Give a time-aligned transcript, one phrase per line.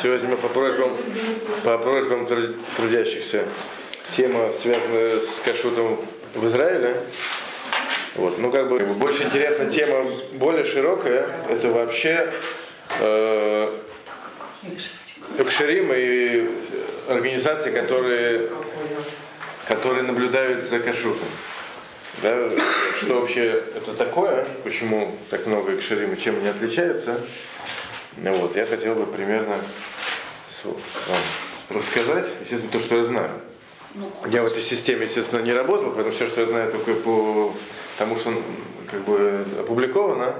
[0.00, 0.96] Сегодня мы по просьбам,
[1.64, 2.28] по просьбам
[2.76, 3.44] трудящихся
[4.16, 5.98] тема, связанная с кашутом
[6.34, 6.96] в Израиле.
[8.14, 8.38] Вот.
[8.38, 12.32] Ну, как бы, больше интересная тема, более широкая, это вообще
[13.00, 13.76] э,
[15.38, 16.48] экшерим и
[17.08, 18.48] организации, которые,
[19.66, 21.28] которые наблюдают за кашутом.
[22.22, 22.50] Да,
[22.96, 27.20] что вообще это такое, почему так много экшерим и чем они отличаются.
[28.22, 29.56] Вот, я хотел бы примерно
[30.64, 31.20] вам
[31.70, 33.30] рассказать, естественно, то, что я знаю.
[33.94, 37.52] Ну, я в этой системе, естественно, не работал, поэтому все, что я знаю, только по
[37.96, 38.34] тому, что
[38.90, 40.34] как бы опубликовано.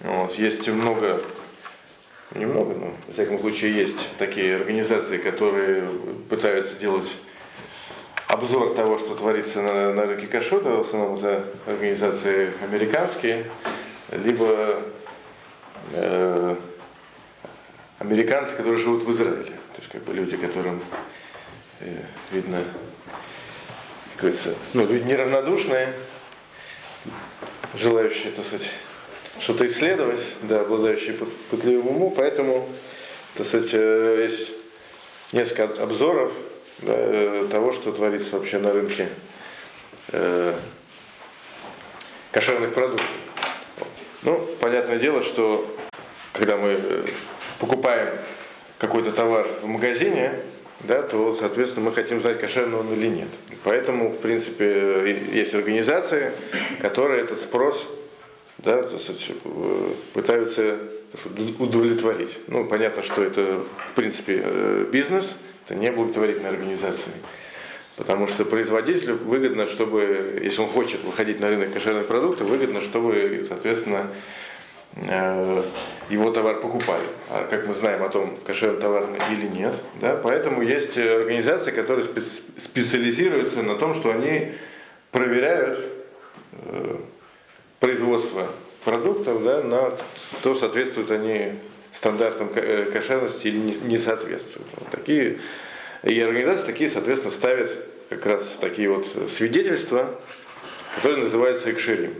[0.00, 1.20] Вот, есть много,
[2.34, 5.88] немного, но в всяком случае есть такие организации, которые
[6.28, 7.16] пытаются делать
[8.26, 13.46] обзор того, что творится на, на рынке кашота, в основном это организации американские,
[14.10, 14.82] либо
[15.92, 16.56] э,
[18.02, 19.44] американцы, которые живут в Израиле.
[19.44, 20.82] То есть как бы люди, которым
[21.80, 21.94] э,
[22.32, 22.62] видно,
[24.16, 25.92] как говорится, ну, люди неравнодушные,
[27.74, 28.68] желающие, так сказать,
[29.40, 31.14] что-то исследовать, да, обладающие
[31.50, 32.68] пытливым умом, поэтому,
[33.34, 34.50] так сказать, э, есть
[35.30, 36.32] несколько обзоров
[36.78, 39.08] да, э, того, что творится вообще на рынке
[40.08, 40.54] э,
[42.32, 43.08] кошерных продуктов.
[44.22, 45.64] Ну, понятное дело, что
[46.32, 47.04] когда мы э,
[47.62, 48.08] покупаем
[48.78, 50.32] какой-то товар в магазине,
[50.80, 53.28] да, то, соответственно, мы хотим знать, кошерный он или нет.
[53.62, 56.32] Поэтому, в принципе, есть организации,
[56.80, 57.86] которые этот спрос
[58.58, 58.88] да,
[60.12, 60.78] пытаются
[61.60, 62.40] удовлетворить.
[62.48, 67.14] Ну, понятно, что это, в принципе, э, бизнес, это не благотворительная организация.
[67.96, 73.44] Потому что производителю выгодно, чтобы, если он хочет выходить на рынок кошерных продуктов, выгодно, чтобы,
[73.46, 74.12] соответственно, Э,
[76.10, 77.04] его товар покупали.
[77.30, 79.74] А как мы знаем о том, кошерный товар или нет.
[80.00, 80.16] Да?
[80.22, 82.06] Поэтому есть организации, которые
[82.62, 84.52] специализируются на том, что они
[85.10, 85.80] проверяют
[86.52, 86.96] э,
[87.80, 88.48] производство
[88.84, 89.92] продуктов да, на
[90.42, 91.52] то, соответствуют они
[91.92, 94.68] стандартам э, кошерности или не, не соответствуют.
[94.76, 95.38] Вот такие,
[96.02, 97.78] и организации такие, соответственно, ставят
[98.10, 100.14] как раз такие вот свидетельства,
[100.96, 102.12] которые называются экшерим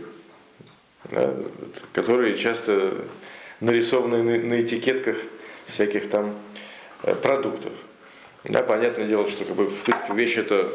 [1.91, 3.05] которые часто
[3.59, 5.17] нарисованы на, на этикетках
[5.67, 6.35] всяких там
[7.03, 7.71] э, продуктов.
[8.43, 10.69] Да, понятное дело, что как бы, в принципе, вещь это,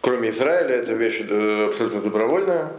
[0.00, 2.72] кроме Израиля, это вещь э, абсолютно добровольная.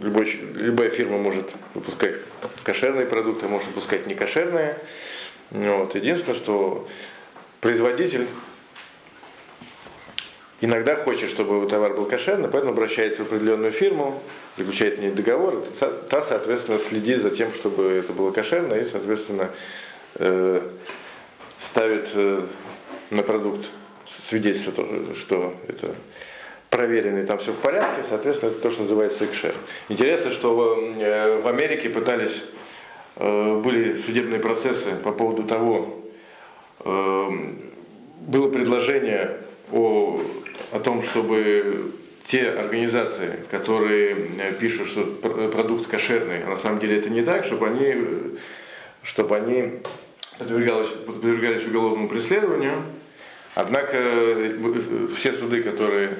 [0.00, 2.16] Любой, любая фирма может выпускать
[2.64, 4.76] кошерные продукты, может выпускать некошерные.
[5.50, 5.94] Вот.
[5.94, 6.88] Единственное, что
[7.60, 8.26] производитель
[10.62, 14.22] иногда хочет, чтобы товар был кошерный, поэтому обращается в определенную фирму,
[14.56, 15.62] заключает в ней договор,
[16.08, 19.50] та, соответственно, следит за тем, чтобы это было кошерно, и, соответственно,
[20.16, 20.60] э,
[21.58, 22.46] ставит э,
[23.10, 23.70] на продукт
[24.06, 24.72] свидетельство,
[25.16, 25.94] что это
[26.70, 29.54] проверенный, там все в порядке, соответственно, это то, что называется экшер.
[29.88, 32.44] Интересно, что э, в Америке пытались,
[33.16, 35.98] были судебные процессы по поводу того,
[36.82, 39.36] было предложение
[39.70, 40.20] о,
[40.72, 41.92] о том, чтобы
[42.24, 47.44] те организации, которые э, пишут, что продукт кошерный, а на самом деле это не так,
[47.44, 47.94] чтобы они,
[49.02, 49.80] чтобы они
[50.38, 52.82] подвергались, подвергались уголовному преследованию.
[53.54, 56.16] Однако э, все суды, которые,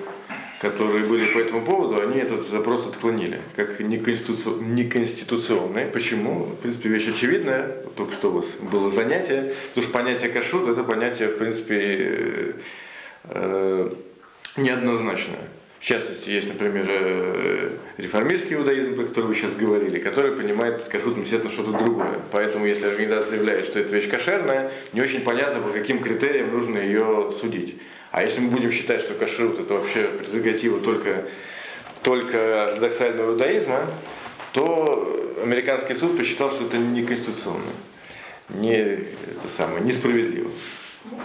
[0.60, 5.86] которые были по этому поводу, они этот запрос отклонили, как неконституционный.
[5.86, 6.44] Почему?
[6.44, 7.68] В принципе, вещь очевидная.
[7.96, 9.54] Только что у вас было занятие.
[9.68, 12.56] Потому что понятие кашут это понятие, в принципе,
[13.24, 13.92] э,
[14.56, 15.48] неоднозначное.
[15.82, 20.88] В частности, есть, например, э, реформистский иудаизм, про который вы сейчас говорили, который понимает под
[20.88, 22.20] кашрутом, естественно, что-то другое.
[22.30, 26.78] Поэтому, если организация заявляет, что эта вещь кошерная, не очень понятно, по каким критериям нужно
[26.78, 27.80] ее судить.
[28.12, 31.24] А если мы будем считать, что кашрут это вообще прерогатива только,
[32.02, 33.86] только ортодоксального иудаизма,
[34.52, 37.64] то американский суд посчитал, что это не конституционно,
[38.50, 40.48] не, это самое, несправедливо.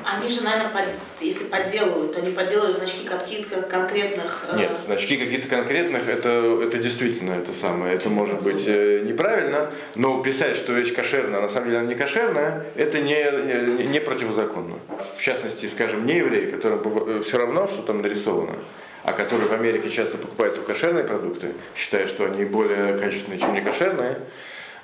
[0.04, 0.86] Они же, наверное, под,
[1.20, 4.46] если подделывают, то они подделывают значки каких-то конкретных...
[4.52, 4.58] Э...
[4.58, 7.96] Нет, значки каких-то конкретных, это, это действительно это самое.
[7.96, 11.88] Это может быть э, неправильно, но писать, что вещь кошерная, а на самом деле она
[11.88, 14.80] не кошерная, это не, не, не противозаконно.
[15.16, 18.56] В частности, скажем, не евреи, которым э, все равно, что там нарисовано,
[19.04, 23.54] а которые в Америке часто покупают только кошерные продукты, считая, что они более качественные, чем
[23.54, 24.20] не кошерные,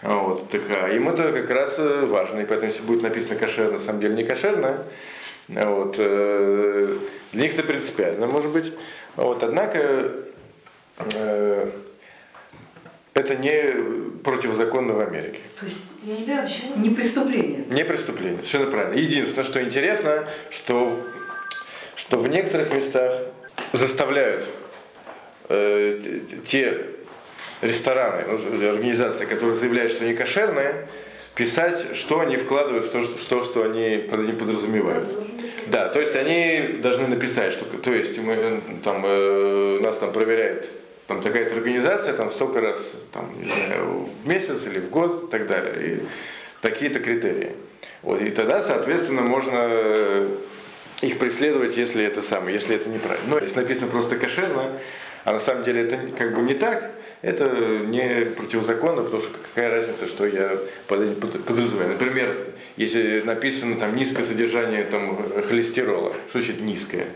[0.04, 2.42] вот, так, а им это как раз э, важно.
[2.42, 4.84] И поэтому, если будет написано кошерно, на самом деле не кошерно,
[5.48, 6.98] вот, э,
[7.32, 8.74] для них это принципиально, может быть.
[9.16, 10.12] Вот, однако,
[11.14, 11.72] э,
[13.14, 15.40] это не противозаконно в Америке.
[15.60, 16.76] То есть, я не понимаю, почему?
[16.78, 17.66] Не преступление.
[17.70, 19.00] Не преступление, совершенно правильно.
[19.00, 21.00] Единственное, что интересно, что,
[21.96, 23.14] что в некоторых местах
[23.72, 24.46] заставляют
[25.50, 26.00] э,
[26.46, 26.86] те
[27.64, 30.88] рестораны, ну, организации, которые заявляют, что они кошерные,
[31.36, 35.08] писать, что они вкладывают что, в то, что они подразумевают.
[35.68, 40.12] Да, то есть они должны написать, что, то есть мы, э, там, э, нас там
[40.12, 40.70] проверяет
[41.08, 45.28] там такая-то организация, там столько раз, там, не знаю, в месяц или в год и
[45.32, 45.96] так далее.
[45.96, 46.00] И
[46.62, 47.52] такие-то критерии.
[48.02, 50.28] Вот, и тогда, соответственно, можно
[51.02, 53.28] их преследовать, если это самое, если это неправильно.
[53.28, 54.72] Но если написано просто кошерно,
[55.26, 56.92] а на самом деле это как бы не так,
[57.24, 57.48] это
[57.88, 61.94] не противозаконно, потому что какая разница, что я подразумеваю.
[61.94, 62.36] Например,
[62.76, 65.18] если написано там низкое содержание там,
[65.48, 67.08] холестерола, что значит низкое?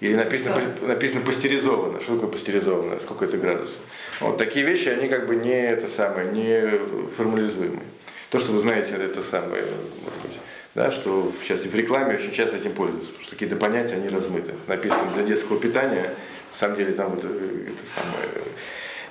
[0.00, 0.88] Или написано, да.
[0.88, 2.00] написано пастеризовано.
[2.00, 2.98] Что такое пастеризовано?
[2.98, 3.78] Сколько это градусов?
[4.18, 6.80] Вот такие вещи, они как бы не это самое, не
[7.16, 7.86] формализуемые.
[8.30, 9.62] То, что вы знаете, это самое,
[10.02, 10.40] может быть,
[10.74, 14.54] да, что сейчас в рекламе очень часто этим пользуются, потому что какие-то понятия, они размыты.
[14.66, 16.14] Написано для детского питания,
[16.50, 18.28] на самом деле там это, это самое,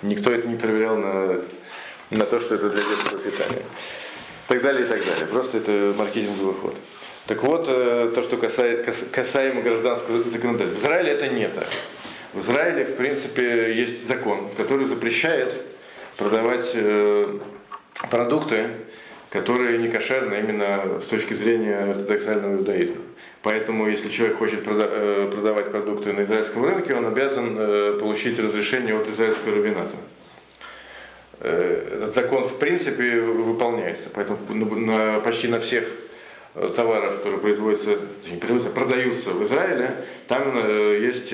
[0.02, 1.42] никто это не проверял на,
[2.10, 3.62] на то, что это для детского питания.
[3.62, 5.26] И так далее, и так далее.
[5.28, 6.76] Просто это маркетинговый ход.
[7.28, 10.80] Так вот, э, то, что касается, касаемо гражданского законодательства.
[10.80, 11.68] В Израиле это не так.
[12.34, 15.54] В Израиле, в принципе, есть закон, который запрещает
[16.18, 17.40] продавать э,
[18.10, 18.68] продукты,
[19.32, 22.98] которые не кошерны именно с точки зрения ортодоксального иудаизма.
[23.42, 28.94] Поэтому, если человек хочет э, продавать продукты на израильском рынке, он обязан э, получить разрешение
[28.94, 29.96] от израильского равената.
[31.40, 34.10] Э, этот закон, в принципе, выполняется.
[34.14, 34.38] Поэтому
[35.22, 35.88] почти на всех
[36.76, 37.98] товарах, которые производятся,
[38.30, 39.96] не производятся, продаются в Израиле,
[40.28, 40.58] там
[41.02, 41.34] есть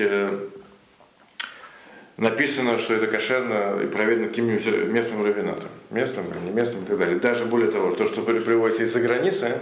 [2.18, 5.70] написано, что это кошерно и проверено каким-нибудь местным равенатом.
[5.90, 7.18] Местным не местным и так далее.
[7.18, 9.60] Даже более того, то, что приводится из-за границы,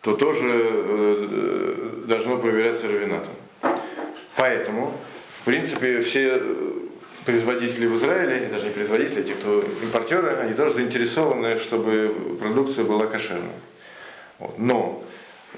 [0.00, 3.32] то тоже э, должно проверяться равенатом.
[4.36, 4.96] Поэтому,
[5.40, 6.40] в принципе, все
[7.24, 12.84] производители в Израиле, даже не производители, а те, кто импортеры, они тоже заинтересованы, чтобы продукция
[12.84, 13.50] была кошерной.
[14.38, 14.56] Вот.
[14.58, 15.04] Но,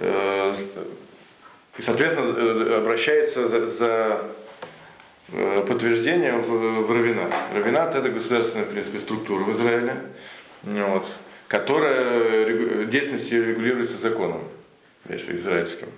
[0.00, 0.54] э,
[1.78, 4.22] соответственно, э, обращается за, за
[5.32, 7.34] э, подтверждением в, в Равинат.
[7.54, 9.96] Равинат это государственная, в принципе, структура в Израиле.
[10.62, 11.06] Вот
[11.50, 14.40] которая деятельностью регулируется законом
[15.08, 15.88] израильским,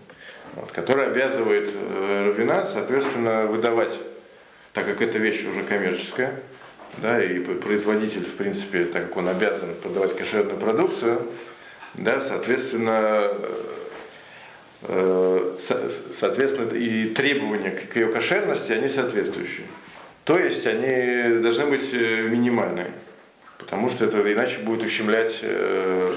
[0.54, 4.00] вот, который обязывает э, раввинат, соответственно, выдавать,
[4.72, 6.40] так как эта вещь уже коммерческая,
[6.96, 11.28] да, и производитель, в принципе, так как он обязан продавать кошерную продукцию,
[11.94, 13.50] да, соответственно, э,
[14.88, 19.66] соответственно, и требования к ее кошерности, они соответствующие.
[20.24, 22.92] То есть они должны быть э, минимальные
[23.62, 26.12] потому что это иначе будет ущемлять, э,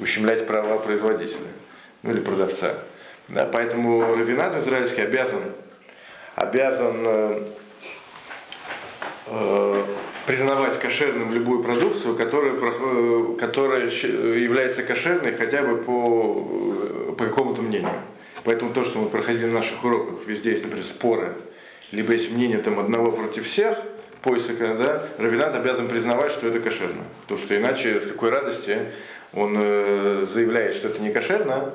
[0.00, 1.48] ущемлять права производителя,
[2.02, 2.74] ну или продавца.
[3.28, 5.42] Да, поэтому равинат израильский обязан,
[6.36, 7.42] обязан э,
[9.26, 9.84] э,
[10.26, 18.00] признавать кошерным любую продукцию, которая, э, которая является кошерной хотя бы по, по какому-то мнению.
[18.44, 21.34] Поэтому то, что мы проходили на наших уроках, везде есть, например, споры,
[21.92, 23.78] либо есть мнение там одного против всех–
[24.26, 27.04] поиска, да, равенат обязан признавать, что это кошерно.
[27.22, 28.78] Потому что иначе с какой радости
[29.32, 31.72] он э, заявляет, что это не кошерно,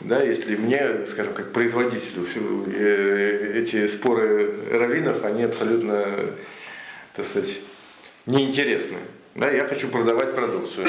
[0.00, 2.40] да, если мне, скажем, как производителю, все,
[2.74, 6.06] э, эти споры раввинов, они абсолютно,
[7.14, 7.60] так сказать,
[8.24, 8.98] неинтересны.
[9.34, 10.86] Да, я хочу продавать продукцию.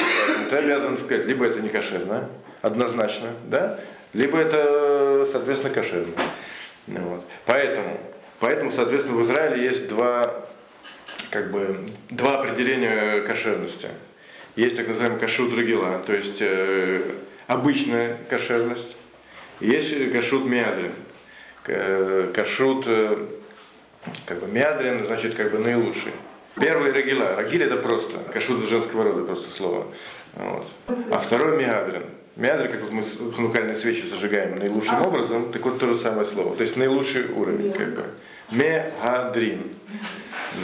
[0.48, 2.30] Ты обязан сказать, либо это не кошерно,
[2.62, 3.78] однозначно, да,
[4.12, 6.12] либо это, соответственно, кошерно.
[6.86, 7.24] Вот.
[7.46, 7.98] Поэтому,
[8.40, 10.46] поэтому, соответственно, в Израиле есть два
[11.30, 13.88] как бы два определения кошерности.
[14.54, 17.02] Есть так называемый кашут рагила, то есть э,
[17.46, 18.96] обычная кошерность,
[19.60, 20.92] есть кашут миадрин.
[22.34, 23.16] Кашут э,
[24.26, 26.12] как бы миадрин, значит как бы наилучший.
[26.60, 27.34] Первый рагила.
[27.36, 28.18] Рагиль это просто.
[28.32, 29.86] Кашут женского рода просто слово.
[30.34, 30.66] Вот.
[31.10, 32.02] А второй миадрин.
[32.36, 35.02] Миадрин, как вот мы ханукальные свечи зажигаем наилучшим а.
[35.06, 36.56] образом, так вот то же самое слово.
[36.56, 37.72] То есть наилучший уровень.
[37.72, 38.04] Как бы.
[38.50, 39.64] Меадрин.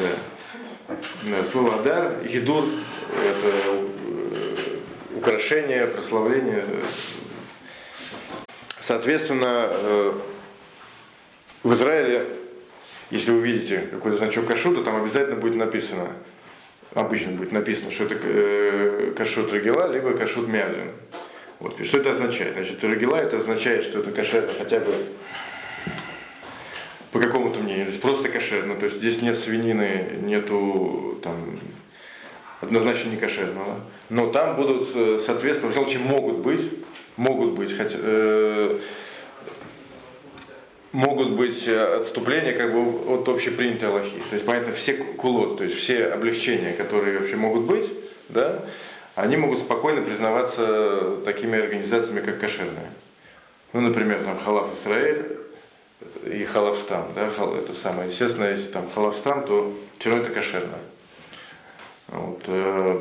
[0.00, 1.44] Да.
[1.50, 2.64] Слово Адар, Гидур–
[3.12, 3.88] это э,
[5.16, 6.64] украшение, прославление.
[8.80, 10.12] Соответственно, э,
[11.62, 12.25] в Израиле,
[13.10, 16.08] если вы видите какой-то значок кашута, там обязательно будет написано,
[16.94, 20.88] обычно будет написано, что это э, кашут рагила, либо кашут мядрин.
[21.60, 21.80] Вот.
[21.80, 22.54] И что это означает?
[22.54, 24.94] Значит, рагила это означает, что это кошерно хотя бы
[27.12, 31.58] по какому-то мнению, то есть просто кошерно, то есть здесь нет свинины, нету там
[32.60, 33.80] однозначно не кошерного.
[34.10, 36.70] Но там будут, э, соответственно, в всяком случае, могут быть,
[37.16, 38.78] могут быть, хотя, э,
[40.92, 44.18] могут быть отступления как бы от общепринятой Аллахи.
[44.28, 47.90] То есть, понятно, все кулот, то есть все облегчения, которые вообще могут быть,
[48.28, 48.64] да,
[49.18, 52.90] они могут спокойно признаваться такими организациями, как кошерные.
[53.72, 55.38] Ну, например, там Халаф Исраэль
[56.25, 58.10] и Халавстан, да, это самое.
[58.10, 60.78] Естественно, если там Халавстан, то все равно это кошерно.
[62.08, 62.42] Вот.
[62.46, 63.00] Э,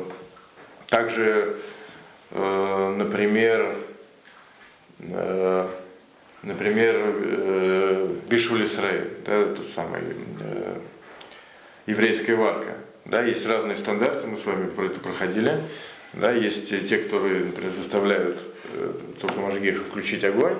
[0.88, 1.56] также,
[2.32, 3.76] э, например,
[4.98, 5.68] э,
[6.42, 10.02] например, Бишуль Исраиль, да, это самое,
[11.86, 12.74] еврейская варка.
[13.04, 15.60] Да, есть разные стандарты, мы с вами про это проходили.
[16.14, 18.40] Да, есть те, которые, например, заставляют
[19.20, 20.56] только Можгеха включить огонь,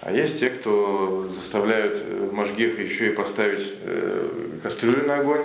[0.00, 3.74] а есть те, кто заставляют Можгеха еще и поставить
[4.62, 5.44] кастрюлю на огонь,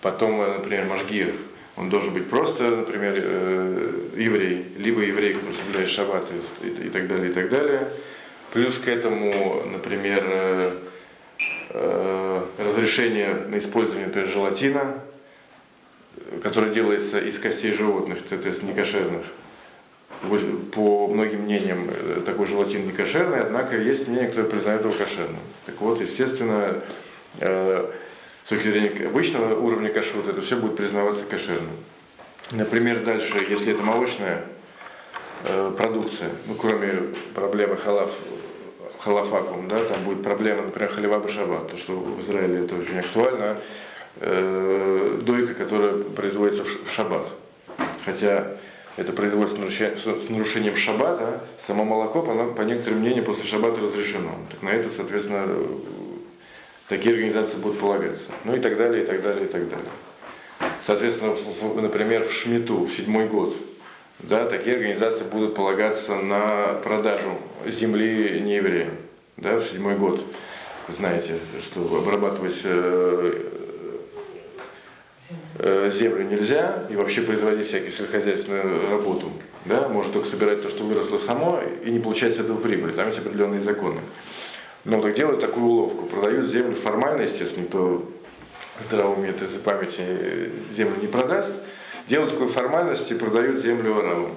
[0.00, 1.32] Потом, э, например, Машгир,
[1.76, 6.24] он должен быть просто, например, э, еврей, либо еврей, который соблюдает шаббат
[6.62, 7.88] и, так далее, и так далее.
[8.52, 10.24] Плюс к этому, например,
[11.70, 15.02] э, разрешение на использование, например, желатина,
[16.42, 19.24] которое делается из костей животных, соответственно, некошерных.
[20.72, 21.88] По многим мнениям
[22.26, 25.40] такой желатин не кошерный, однако есть мнение, которое признает его кошерным.
[25.66, 26.82] Так вот, естественно,
[27.38, 31.76] с точки зрения обычного уровня кашрута, это все будет признаваться кошерным.
[32.50, 34.42] Например, дальше, если это молочная
[35.44, 36.94] э, продукция, ну, кроме
[37.34, 38.10] проблемы халаф,
[39.00, 43.58] халафакум, да, там будет проблема, например, халива башабат, то, что в Израиле это очень актуально,
[44.16, 47.28] э, дойка, которая производится в шаббат.
[48.04, 48.56] Хотя
[48.96, 49.56] это производится
[49.96, 54.32] с нарушением шаббата, само молоко, оно, по некоторым мнениям, после шаббата разрешено.
[54.50, 55.46] Так на это, соответственно,
[56.88, 58.26] такие организации будут полагаться.
[58.44, 59.90] Ну и так далее, и так далее, и так далее.
[60.84, 63.54] Соответственно, в, например, в Шмиту, в седьмой год,
[64.20, 68.96] да, такие организации будут полагаться на продажу земли неевреям.
[69.36, 70.20] Да, в седьмой год,
[70.88, 73.32] знаете, что обрабатывать э,
[75.58, 79.32] землю нельзя и вообще производить всякие сельскохозяйственную работу.
[79.64, 82.92] Да, может только собирать то, что выросло само, и не получать с этого прибыли.
[82.92, 84.00] Там есть определенные законы.
[84.84, 86.06] Но так делают такую уловку.
[86.06, 88.08] Продают землю формально, естественно, никто
[88.80, 91.52] здраво умеет из-за памяти землю не продаст.
[92.06, 94.30] Делают такую формальность и продают землю арабам.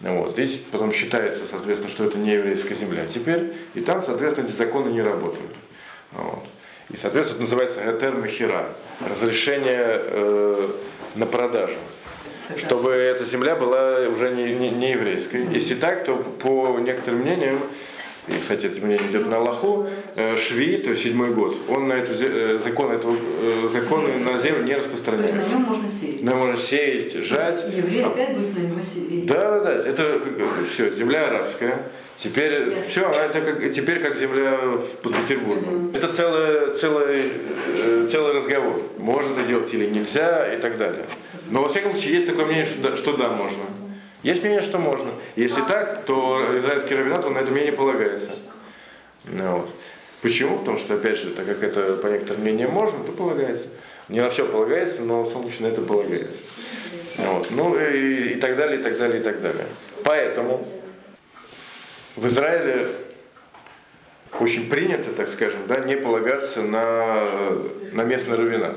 [0.00, 0.38] Вот.
[0.38, 3.54] И потом считается, соответственно, что это не еврейская земля теперь.
[3.74, 5.50] И там, соответственно, эти законы не работают.
[6.12, 6.44] Вот.
[6.92, 8.66] И, соответственно, называется гатер махира,
[9.08, 10.68] разрешение э,
[11.14, 11.76] на продажу.
[12.56, 15.46] Чтобы эта земля была уже не, не, не еврейской.
[15.54, 17.60] Если так, то по некоторым мнениям
[18.28, 21.94] и, кстати, это мне идет на Аллаху, э, Шви, то есть седьмой год, он на
[21.94, 25.34] эту, э, закон этого, э, законы на землю не распространяется.
[25.34, 26.22] То есть на нем можно сеять.
[26.22, 27.64] На можно сеять, жать.
[27.72, 28.08] И еврей а...
[28.08, 29.26] опять будет на него сеять.
[29.26, 30.20] Да, да, да, это
[30.70, 31.78] все, земля арабская.
[32.16, 32.84] Теперь Ясно.
[32.84, 34.58] все, это как, теперь как земля
[35.02, 35.86] под Петербургом.
[35.86, 35.96] Mm-hmm.
[35.96, 38.82] Это целый, целый, целый разговор.
[38.98, 41.06] Можно это делать или нельзя и так далее.
[41.48, 43.62] Но во всяком случае есть такое мнение, что да, что да можно.
[44.22, 45.10] Есть мнение, что можно.
[45.36, 48.30] Если так, то израильский равенат, на это мнение полагается.
[49.24, 49.70] Ну, вот.
[50.22, 50.58] Почему?
[50.58, 53.68] Потому что, опять же, так как это по некоторым мнениям можно, то полагается.
[54.08, 56.38] Не на все полагается, но, собственно, это полагается.
[57.16, 57.50] Вот.
[57.50, 59.66] Ну и, и так далее, и так далее, и так далее.
[60.04, 60.66] Поэтому
[62.16, 62.88] в Израиле
[64.38, 67.26] очень принято, так скажем, да, не полагаться на,
[67.92, 68.76] на местный равенат.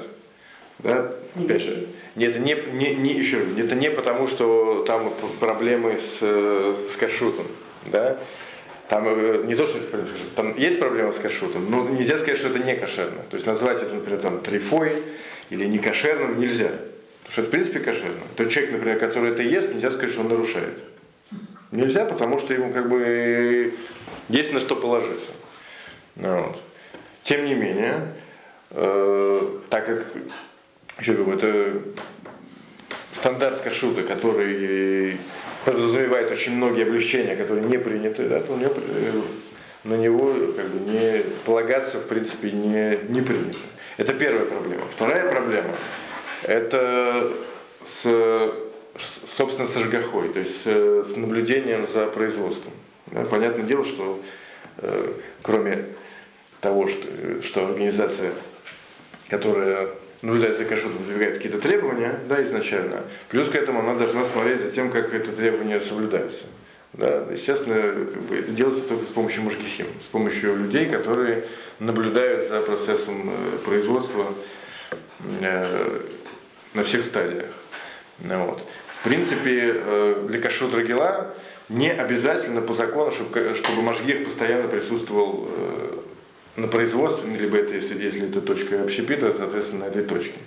[0.84, 1.12] Да?
[1.36, 6.98] Опять же, это не, не, не, еще, это не потому, что там проблемы с, с
[6.98, 7.46] кашутом.
[7.86, 8.18] Да?
[8.90, 11.90] Там э, не то, что есть проблемы с кашрутом, там есть проблемы с кашрутом, но
[11.90, 13.22] нельзя сказать, что это не кошерно.
[13.30, 14.98] То есть назвать это, например, там, трифой
[15.50, 16.72] или не кошерным нельзя.
[17.24, 18.22] Потому что это, в принципе, кошерно.
[18.36, 20.84] Тот человек, например, который это ест, нельзя сказать, что он нарушает.
[21.72, 23.74] Нельзя, потому что ему как бы
[24.30, 25.32] есть на что положиться.
[26.18, 26.62] Вот.
[27.24, 28.14] Тем не менее,
[28.72, 30.14] э, так как
[31.00, 31.82] еще говорю, это
[33.14, 35.18] стандарт кашута, который
[35.66, 39.22] подразумевает очень многие облегчения, которые не приняты, да, то у него, э,
[39.84, 43.58] на него как бы не полагаться в принципе не, не принято.
[43.98, 44.84] Это первая проблема.
[44.90, 45.76] Вторая проблема
[46.44, 47.34] это
[47.86, 48.54] с,
[49.26, 52.74] собственно, с ажгахой, то есть с, с наблюдением за производством.
[53.08, 54.20] Да, понятное дело, что
[54.78, 55.86] э, кроме
[56.62, 58.32] того, что, что организация,
[59.30, 59.90] которая
[60.24, 63.04] наблюдать за кашрутом, выдвигает какие-то требования, да, изначально.
[63.30, 66.46] Плюс к этому она должна смотреть за тем, как это требование соблюдается.
[66.94, 71.44] Да, естественно, как бы это делается только с помощью мужгихим, с помощью людей, которые
[71.80, 74.34] наблюдают за процессом э, производства
[75.42, 76.00] э,
[76.74, 77.50] на всех стадиях.
[78.20, 78.64] Ну, вот.
[78.88, 81.34] В принципе, э, для кашут рагила
[81.68, 85.83] не обязательно по закону, чтобы, чтобы Машгих постоянно присутствовал э,
[86.56, 90.40] на производстве, либо это, если, если это точка общепита, соответственно, на этой точке.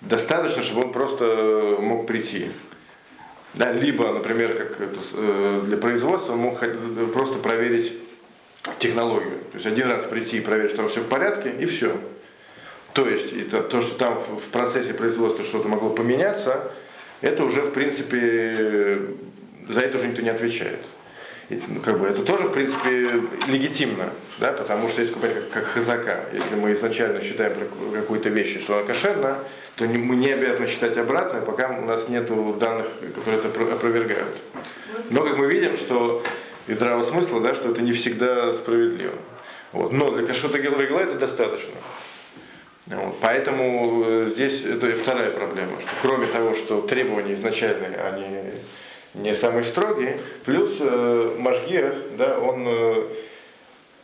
[0.00, 2.50] Достаточно, чтобы он просто мог прийти.
[3.54, 6.60] Да, либо, например, как это, э, для производства он мог
[7.12, 7.94] просто проверить
[8.78, 9.38] технологию.
[9.52, 11.96] То есть один раз прийти и проверить, что там все в порядке, и все.
[12.92, 16.72] То есть это, то, что там в процессе производства что-то могло поменяться,
[17.20, 19.00] это уже, в принципе,
[19.68, 20.80] за это уже никто не отвечает.
[21.50, 25.64] И, ну, как бы, это тоже, в принципе, легитимно, да, потому что если как, как
[25.64, 27.52] хазака, если мы изначально считаем
[27.92, 29.38] какую-то вещь, что она кошерна,
[29.76, 34.36] то не, мы не обязаны считать обратно, пока у нас нет данных, которые это опровергают.
[35.10, 36.22] Но как мы видим, что
[36.66, 39.14] из здравого смысла, да, что это не всегда справедливо.
[39.72, 39.92] Вот.
[39.92, 41.74] Но для кашота гелрегла это достаточно.
[42.86, 43.18] Вот.
[43.20, 48.52] Поэтому э, здесь это вторая проблема, что кроме того, что требования изначальные, они
[49.14, 53.08] не самые строгие, плюс э, Машгиах, да, он э,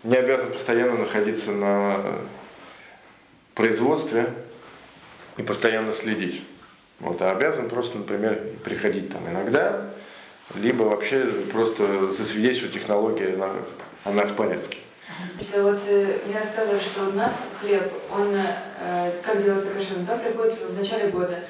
[0.05, 1.99] не обязан постоянно находиться на
[3.55, 4.27] производстве
[5.37, 6.43] и постоянно следить.
[7.01, 9.91] Вот, а обязан просто, например, приходить там иногда,
[10.55, 13.51] либо вообще просто засвидетельствовать технология, она,
[14.05, 14.79] она в порядке.
[15.41, 20.17] Это вот э, мне рассказывали, что у нас хлеб, он, э, как делается кошерным, да,
[20.17, 21.43] приходит в начале года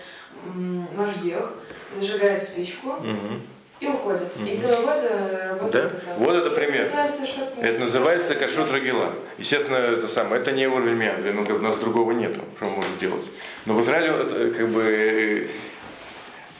[0.97, 1.53] Машгех,
[1.99, 3.41] зажигает свечку угу.
[3.81, 4.37] и уходит.
[4.37, 4.47] Угу.
[4.47, 5.73] И целый год э, работает.
[5.73, 5.79] Да?
[5.89, 6.19] Это.
[6.19, 6.83] Вот это пример.
[6.83, 9.13] Это называется, это называется кашут рагила.
[9.39, 12.99] Естественно, это самое, это не уровень мядры, ну, у нас другого нету, что мы можем
[13.01, 13.27] делать.
[13.67, 15.51] Но в Израиле это, как бы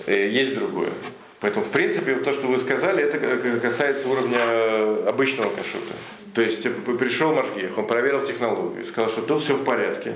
[0.07, 0.91] есть другое.
[1.41, 3.19] Поэтому, в принципе, то, что вы сказали, это
[3.61, 5.95] касается уровня обычного кашута.
[6.35, 6.63] То есть
[6.99, 10.15] пришел Машгех, он проверил технологию, сказал, что тут все в порядке.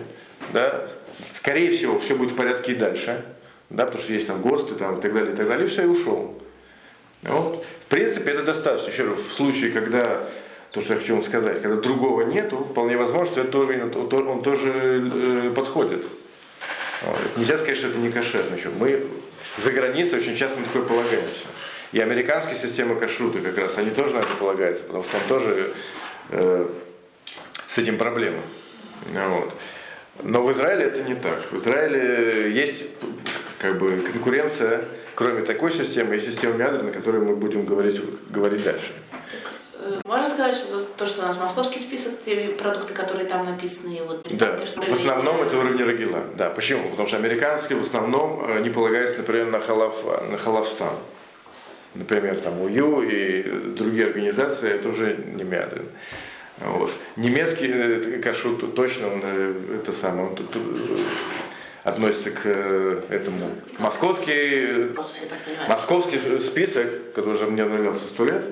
[0.53, 0.87] Да?
[1.33, 3.25] Скорее всего, все будет в порядке и дальше.
[3.75, 5.83] Да, потому что есть там ГОСТы там, и так далее, и так далее, и все,
[5.83, 6.41] и ушел.
[7.23, 7.65] Вот.
[7.81, 8.91] В принципе, это достаточно.
[8.91, 10.21] Еще раз, в случае, когда,
[10.71, 14.43] то, что я хочу вам сказать, когда другого нету, вполне возможно, что этот уровень, он
[14.43, 16.07] тоже э, подходит.
[17.03, 17.19] Вот.
[17.37, 18.69] Нельзя сказать, что это не кошерно еще.
[18.69, 19.07] Мы
[19.59, 21.47] за границей очень часто на такое полагаемся.
[21.91, 25.75] И американские системы кашрута как раз, они тоже на это полагаются, потому что там тоже
[26.31, 26.69] э,
[27.67, 28.39] с этим проблемы.
[29.13, 29.53] Вот.
[30.23, 31.51] Но в Израиле это не так.
[31.51, 32.85] В Израиле есть
[33.59, 38.63] как бы конкуренция, кроме такой системы, и системы ядер, на которой мы будем говорить, говорить
[38.63, 38.93] дальше.
[39.85, 44.01] Э, можно сказать, что то, что у нас московский список, те продукты, которые там написаны,
[44.07, 46.25] вот Да, в основном это уровень рагила.
[46.37, 46.89] Да, почему?
[46.91, 49.95] Потому что американские в основном э, не полагаются, например, на, халав,
[50.31, 50.95] на халавстан.
[51.95, 53.43] Например, там УЮ и
[53.77, 55.87] другие организации, это уже не мядрин.
[56.59, 56.91] Вот.
[57.17, 59.23] Немецкий э, кашут точно он,
[59.75, 60.37] это самое, он
[61.85, 62.47] относится к
[63.11, 63.51] этому.
[63.79, 64.95] Московский,
[65.69, 68.45] московский список, который уже мне обновлялся сто лет,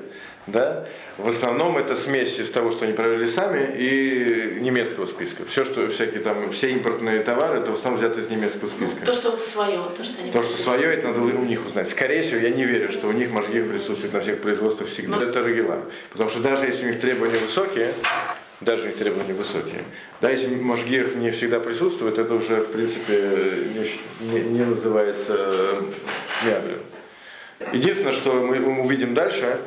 [0.47, 0.87] да,
[1.19, 5.45] в основном это смесь из того, что они проверили сами, и немецкого списка.
[5.47, 9.07] Все, что всякие там, все импортные товары, это в основном взято из немецкого списка.
[9.07, 11.89] То, что свое, то, что они То, что свое, это надо у них узнать.
[11.89, 15.17] Скорее всего, я не верю, что у них мажгих присутствует на всех производствах всегда.
[15.17, 15.23] Но...
[15.23, 15.85] Это регуляр.
[16.11, 17.95] Потому что даже если у них требования высокие,
[18.65, 19.83] даже их требования высокие.
[20.21, 23.69] Да, если Машгех не всегда присутствует, это уже, в принципе,
[24.21, 25.83] не, не, называется
[26.45, 26.79] мябрем.
[27.73, 29.59] Единственное, что мы увидим дальше,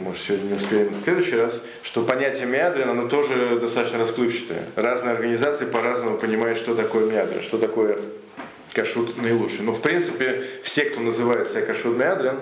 [0.00, 4.64] может, сегодня не успеем в следующий раз, что понятие миадрин, оно тоже достаточно расплывчатое.
[4.74, 7.98] Разные организации по-разному понимают, что такое миадрин, что такое
[8.72, 9.60] кашут наилучший.
[9.60, 12.36] Но, в принципе, все, кто называет себя кашут миадрин,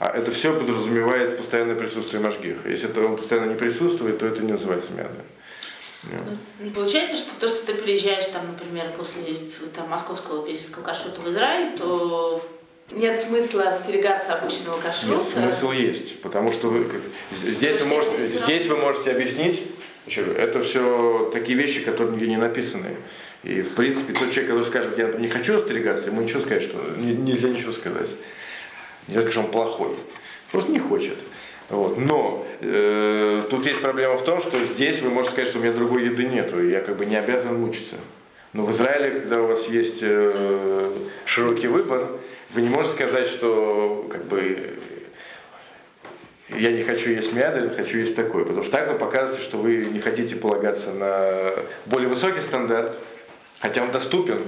[0.00, 2.70] а это все подразумевает постоянное присутствие Машгиха.
[2.70, 5.22] Если это он постоянно не присутствует, то это не называется миадрин.
[6.04, 6.72] Yeah.
[6.74, 9.22] Получается, что то, что ты приезжаешь, там, например, после
[9.76, 12.42] там, московского песенского кашута в Израиль, то
[12.90, 15.16] нет смысла остерегаться обычного кашрута?
[15.16, 16.90] Нет, смысл есть, потому что вы,
[17.32, 19.62] здесь, вы можете, здесь вы можете объяснить,
[20.06, 22.96] это все такие вещи, которые нигде не написаны.
[23.42, 26.78] И в принципе тот человек, который скажет, я не хочу остерегаться, ему ничего сказать, что
[26.96, 28.08] нельзя ничего сказать.
[29.10, 29.96] Нельзя сказать, что он плохой.
[30.52, 31.18] Просто не хочет.
[31.68, 31.98] Вот.
[31.98, 35.72] Но э, тут есть проблема в том, что здесь вы можете сказать, что у меня
[35.72, 37.96] другой еды нету, и я как бы не обязан мучиться.
[38.52, 40.90] Но в Израиле, когда у вас есть э,
[41.24, 42.08] широкий выбор,
[42.50, 44.74] вы не можете сказать, что как бы
[46.48, 48.44] я не хочу есть мядрин, хочу есть такой.
[48.44, 51.52] Потому что так вы показываете, что вы не хотите полагаться на
[51.86, 52.98] более высокий стандарт,
[53.60, 54.40] хотя он доступен,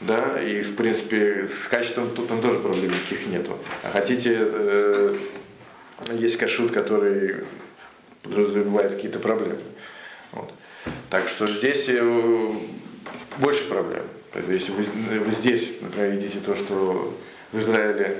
[0.00, 3.58] да, и в принципе с качеством тут там тоже проблем никаких нету.
[3.82, 5.16] А хотите, э,
[6.12, 7.44] есть кашут, который
[8.22, 9.58] подразумевает какие-то проблемы.
[10.32, 10.52] Вот.
[11.10, 12.50] Так что здесь э,
[13.38, 14.04] больше проблем.
[14.48, 14.84] Если вы,
[15.20, 17.18] вы здесь, например, едите то, что
[17.52, 18.18] в Израиле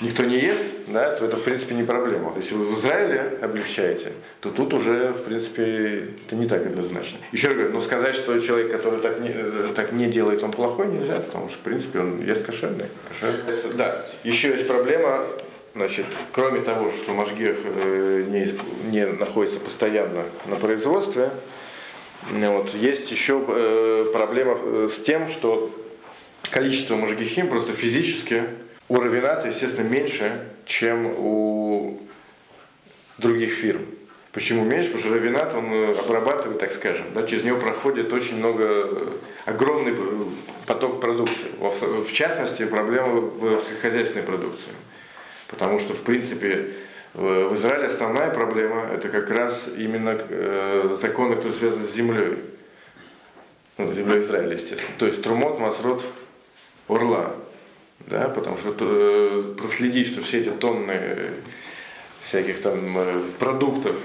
[0.00, 2.30] никто не ест, да, то это в принципе не проблема.
[2.30, 7.18] Вот если вы в Израиле облегчаете, то тут уже в принципе это не так однозначно.
[7.32, 10.52] Еще раз говорю, но сказать, что человек, который так не, э, так не делает, он
[10.52, 12.86] плохой, нельзя, потому что в принципе он ест кошерный.
[13.08, 13.74] кошерный.
[13.74, 15.20] Да, еще есть проблема,
[15.74, 18.52] значит, кроме того, что Машгех э, не,
[18.90, 21.30] не находится постоянно на производстве,
[22.30, 25.70] вот, есть еще э, проблема с тем, что
[26.50, 28.44] количество Машгехим просто физически
[28.90, 32.00] у Равината, естественно, меньше, чем у
[33.18, 33.86] других фирм.
[34.32, 34.90] Почему меньше?
[34.90, 39.08] Потому что равинат, он э, обрабатывает, так скажем, да, через него проходит очень много, э,
[39.44, 40.24] огромный э,
[40.66, 41.48] поток продукции.
[41.60, 44.70] В частности, проблема в сельскохозяйственной продукции.
[45.46, 46.70] Потому что, в принципе,
[47.14, 50.16] в Израиле основная проблема это как раз именно
[50.96, 52.38] законы, которые связаны с землей.
[53.78, 54.92] Ну, землей Израиля, естественно.
[54.98, 56.04] То есть Трумот, Масрот,
[56.88, 57.34] Орла
[58.06, 61.30] да, потому что э, проследить, что все эти тонны
[62.22, 63.96] всяких там э, продуктов,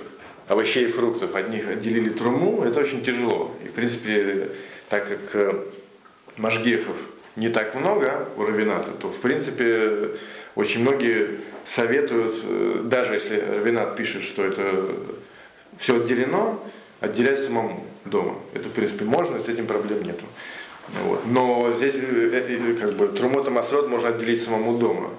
[0.48, 3.56] овощей и фруктов от них отделили труму, это очень тяжело.
[3.64, 4.50] И в принципе,
[4.90, 5.64] так как э,
[6.38, 6.98] Машгехов
[7.36, 10.12] не так много у Равината, то в принципе
[10.56, 14.90] очень многие советуют, даже если Равинат пишет, что это
[15.78, 16.64] все отделено,
[17.02, 18.40] отделять самому дома.
[18.54, 20.26] Это в принципе можно, с этим проблем нету.
[20.90, 21.26] Вот.
[21.26, 25.10] Но здесь э, э, как бы Трумота Масрод можно отделить самому дома.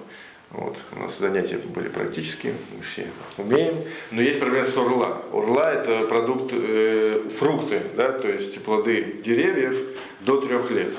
[0.51, 0.77] Вот.
[0.95, 3.83] У нас занятия были практически, мы все умеем.
[4.11, 5.21] Но есть проблема с урла.
[5.33, 9.77] Урла это продукт, э, фрукты, да, то есть плоды деревьев
[10.21, 10.93] до трех лет.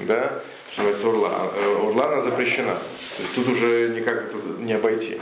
[0.00, 0.42] Да,
[0.76, 1.30] называется урла.
[1.32, 2.74] А, э, урла она запрещена.
[2.74, 5.20] То есть тут уже никак не обойти.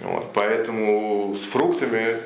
[0.00, 2.20] Вот, поэтому с фруктами,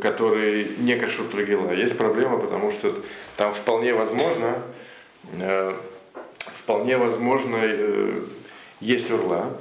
[0.00, 2.96] которые не кашут трагила, есть проблема, потому что
[3.36, 4.62] там вполне возможно, Э,
[6.64, 8.22] вполне возможно э,
[8.80, 9.58] есть урла,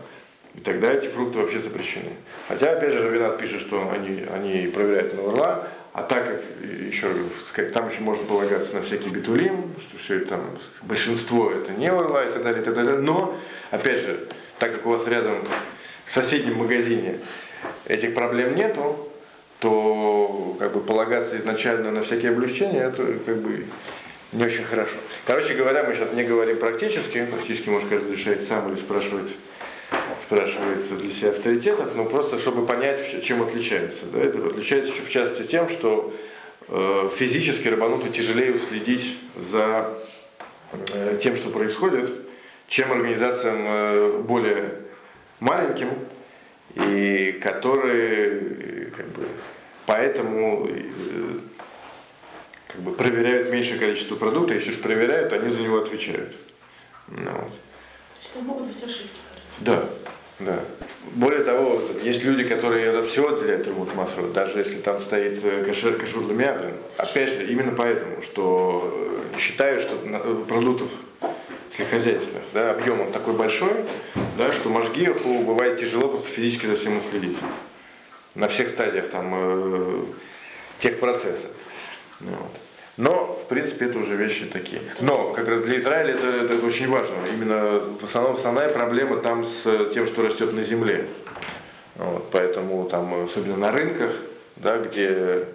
[0.56, 2.12] и тогда эти фрукты вообще запрещены.
[2.48, 6.42] Хотя, опять же, Равинат пишет, что они, они проверяют на урла, а так как,
[6.88, 10.42] еще раз, там еще можно полагаться на всякий битулим, что все это там,
[10.84, 12.98] большинство это не урла и так далее, и так далее.
[12.98, 13.36] Но,
[13.72, 14.28] опять же,
[14.60, 15.38] так как у вас рядом
[16.06, 17.20] в соседнем магазине
[17.86, 19.10] этих проблем нету,
[19.60, 23.66] то как бы полагаться изначально на всякие облегчения, это как бы
[24.34, 24.96] не очень хорошо.
[25.26, 29.34] Короче говоря, мы сейчас не говорим практически, практически, может, каждый решает сам или спрашивать
[30.20, 34.06] спрашивается для себя авторитетов, но просто чтобы понять, чем отличается.
[34.12, 34.20] Да?
[34.20, 36.14] Это отличается в частности тем, что
[36.68, 39.94] э, физически рабануту тяжелее уследить за
[40.94, 42.10] э, тем, что происходит,
[42.68, 44.76] чем организациям э, более
[45.40, 45.90] маленьким,
[46.76, 49.28] и которые э, как бы,
[49.86, 51.40] поэтому э,
[52.74, 56.36] как бы проверяют меньшее количество продукта, если уж проверяют, они за него отвечают.
[57.08, 57.52] Ну, вот.
[58.24, 59.10] Что могут быть ошибки.
[59.60, 59.86] Да,
[60.40, 60.60] да.
[61.12, 65.64] Более того, есть люди, которые это все отделяют Румут Масру, даже если там стоит э,
[65.64, 66.74] кашер, кашур Ламиадрин.
[66.98, 70.90] Опять же, именно поэтому, что э, считают, что э, продуктов
[71.70, 73.86] сельскохозяйственных, да, объем он такой большой,
[74.38, 77.38] да, что Машгиаху бывает тяжело просто физически за всем уследить.
[78.34, 80.06] На всех стадиях там э,
[80.80, 81.52] тех процессов.
[82.20, 82.63] Вот.
[82.98, 84.82] Но, в принципе, это уже вещи такие.
[85.02, 87.16] Но, как раз для Израиля это, это очень важно.
[87.34, 91.08] Именно в основном основная проблема там с тем, что растет на земле.
[91.96, 94.14] Вот, поэтому там, особенно на рынках,
[94.58, 95.46] да, где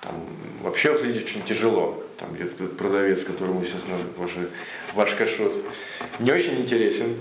[0.00, 0.14] там
[0.62, 2.02] вообще следить очень тяжело.
[2.18, 3.82] Там где продавец, которому сейчас
[4.18, 4.48] нужен
[4.94, 5.52] ваш, кашот,
[6.18, 7.16] не очень интересен,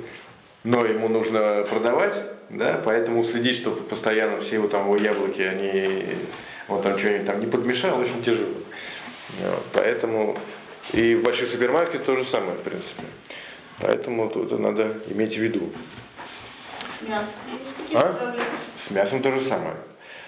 [0.63, 6.03] но ему нужно продавать, да, поэтому следить, чтобы постоянно все его там его яблоки, они
[6.67, 8.49] вот там что-нибудь там не подмешал, очень тяжело.
[9.73, 10.37] Поэтому
[10.93, 13.03] и в больших супермаркетах то же самое, в принципе.
[13.79, 15.69] Поэтому тут надо иметь в виду.
[16.99, 17.27] С мясом.
[17.93, 18.35] А?
[18.75, 19.75] С мясом то же самое.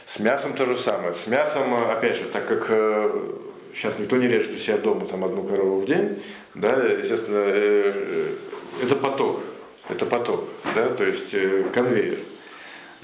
[0.07, 1.13] С мясом то же самое.
[1.13, 3.31] С мясом, опять же, так как э,
[3.73, 6.21] сейчас никто не режет у себя дома там одну корову в день,
[6.55, 8.35] да, естественно, э, э
[8.83, 9.41] это поток.
[9.89, 12.19] Это поток, да, то есть э, конвейер.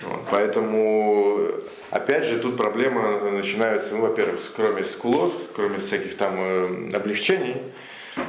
[0.02, 1.48] Вот, поэтому,
[1.90, 7.58] опять же, тут проблема начинается, ну, во-первых, кроме скулот, кроме всяких там э, облегчений,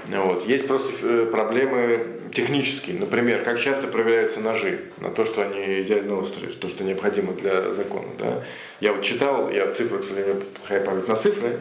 [0.09, 2.99] вот, есть просто э, проблемы технические.
[2.99, 7.73] Например, как часто проверяются ножи на то, что они идеально острые, то, что необходимо для
[7.73, 8.09] закона.
[8.19, 8.45] Да?
[8.81, 11.61] Я вот читал, я цифры, к сожалению, плохая память на цифры,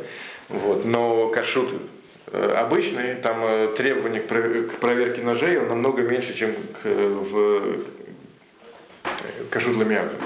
[0.50, 1.74] вот, но кашут
[2.32, 7.78] э, обычный, там требования к проверке ножей он намного меньше, чем к, в
[9.50, 10.18] кашут ламиадру.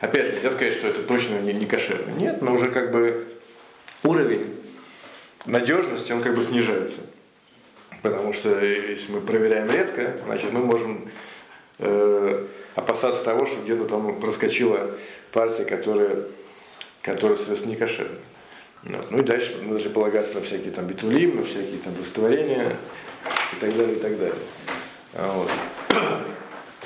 [0.00, 2.10] Опять же, нельзя сказать, что это точно не, не кошерно.
[2.12, 3.26] Нет, но уже как бы
[4.04, 4.54] уровень
[5.44, 7.00] надежности, он как бы снижается.
[8.02, 11.10] Потому что если мы проверяем редко, значит мы можем
[11.78, 12.46] э,
[12.76, 14.92] опасаться того, что где-то там проскочила
[15.32, 16.24] партия, которая,
[17.02, 18.18] которая соответственно, не кошерная.
[18.84, 19.10] Вот.
[19.10, 22.76] Ну и дальше мы должны полагаться на всякие там битулим, на всякие там растворения
[23.52, 24.38] и так далее, и так далее.
[25.14, 25.50] Вот.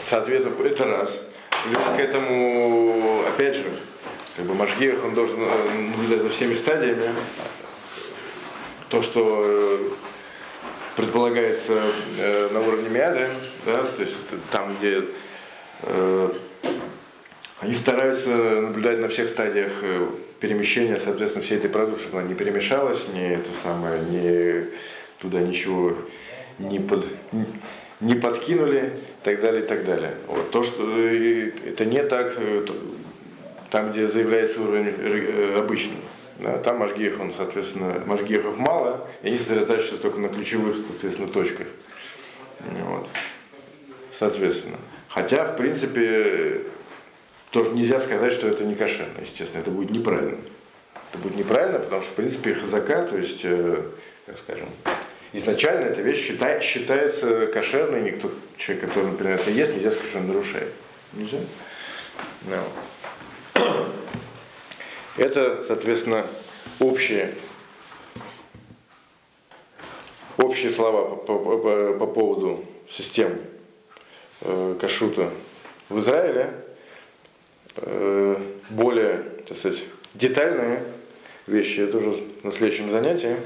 [0.06, 1.20] Соответственно, это раз.
[1.64, 3.64] Плюс к этому, опять же,
[4.36, 7.10] как бы Машгех, он должен э, наблюдать за всеми стадиями.
[8.88, 9.90] То, что э,
[10.96, 11.80] предполагается
[12.18, 13.28] э, на уровне мяды,
[13.64, 14.18] да, то есть
[14.50, 15.04] там, где
[17.58, 19.72] они стараются наблюдать на всех стадиях
[20.38, 24.68] перемещения, соответственно, всей этой продукции, чтобы она не перемешалась, не это самое, не
[25.18, 25.96] туда ничего
[26.58, 27.06] не, под,
[28.02, 30.14] не подкинули, и так далее, и так далее.
[30.26, 30.50] Вот.
[30.50, 32.66] То, что э, это не так, э,
[33.70, 35.98] там, где заявляется уровень обычный.
[36.38, 41.68] Да, там Машгех, соответственно, Машгехов мало, и они сосредотачиваются только на ключевых, соответственно, точках.
[42.60, 43.08] Вот.
[44.18, 44.78] Соответственно.
[45.08, 46.62] Хотя, в принципе,
[47.50, 50.38] тоже нельзя сказать, что это не кошерно, естественно, это будет неправильно.
[51.10, 53.82] Это будет неправильно, потому что, в принципе, хазака, то есть, э,
[54.26, 54.68] как скажем,
[55.32, 60.18] изначально эта вещь считай, считается кошерной, никто, человек, который, например, это ест, нельзя сказать, что
[60.18, 60.72] он нарушает.
[61.12, 61.38] Нельзя.
[62.46, 62.62] No.
[65.16, 66.26] Это, соответственно,
[66.80, 67.34] общие,
[70.38, 73.38] общие слова по, по, по, по поводу систем
[74.40, 75.30] э, кашута
[75.88, 76.54] в Израиле.
[77.76, 78.40] Э,
[78.70, 80.84] более, так сказать, детальные
[81.46, 83.36] вещи, это уже на следующем занятии.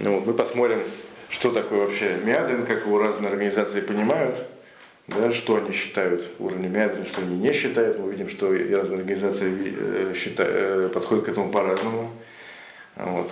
[0.00, 0.82] Ну, вот, мы посмотрим,
[1.28, 4.42] что такое вообще Миадин, как его разные организации понимают,
[5.06, 7.98] да, что они считают уровнем Миадин, что они не считают.
[7.98, 12.10] Мы видим, что и разные организации э, считают, э, подходят к этому по-разному.
[12.96, 13.30] Вот.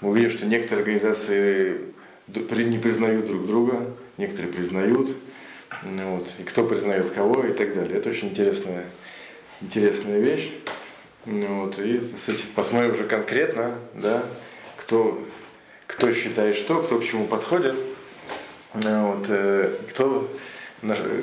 [0.00, 1.80] Мы увидим, что некоторые организации
[2.28, 5.16] не признают друг друга, некоторые признают,
[5.82, 7.98] вот, и кто признает кого и так далее.
[7.98, 8.84] Это очень интересная
[9.60, 10.52] интересная вещь.
[11.26, 14.22] Ну вот, и кстати, посмотрим уже конкретно, да,
[14.76, 15.22] кто,
[15.88, 17.74] кто считает что, кто к чему подходит,
[18.74, 20.30] вот, э, кто,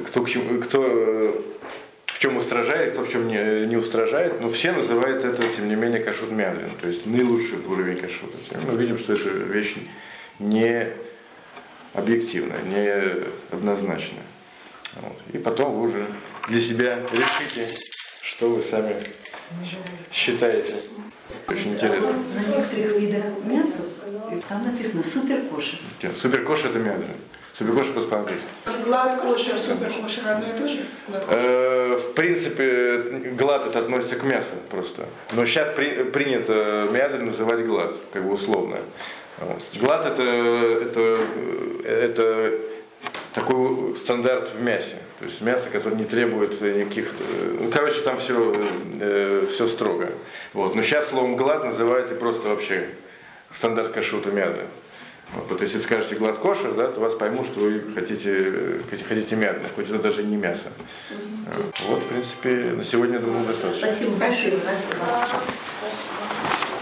[0.07, 1.45] кто, к чему, кто
[2.07, 5.75] в чем устражает, кто в чем не, не устражает, но все называют это, тем не
[5.75, 8.37] менее, кашут мядлин, то есть наилучший уровень кашута.
[8.69, 9.75] Мы видим, что это вещь
[10.39, 10.87] не
[11.93, 14.23] объективная, не однозначная.
[14.95, 15.21] Вот.
[15.31, 16.05] И потом вы уже
[16.49, 17.67] для себя решите,
[18.23, 18.95] что вы сами
[20.11, 20.75] считаете?
[21.47, 22.13] Очень интересно.
[22.33, 23.79] На некоторых видах мяса
[24.49, 25.79] там написано супер кошер.
[26.19, 27.03] Супер кошер это мясо.
[27.53, 28.47] Супер кошер просто по-английски.
[28.85, 30.79] Глад кошер, супер кошер одно и то же?
[31.29, 35.05] Э, в принципе, глад это относится к мясу просто.
[35.31, 38.79] Но сейчас при, принято мясо называть глад, как бы условно.
[39.39, 39.61] Вот.
[39.79, 41.17] Глад это, это,
[41.85, 42.59] это
[43.35, 44.95] такой стандарт в мясе.
[45.19, 47.11] То есть мясо, которое не требует никаких...
[47.19, 48.53] Э, ну, короче, там все,
[48.99, 50.09] э, все строго.
[50.53, 50.73] Вот.
[50.73, 52.89] Но сейчас словом глад называют и просто вообще
[53.51, 54.65] стандарт кашута мяда.
[55.33, 59.89] Вот, если скажете глад кошер, да, то вас поймут, что вы хотите, хотите мядно, хоть
[59.89, 60.67] это даже не мясо.
[61.87, 63.87] Вот, в принципе, на сегодня, думаю, достаточно.
[63.87, 64.15] Спасибо.
[64.15, 64.57] Спасибо.
[64.59, 66.24] Спасибо.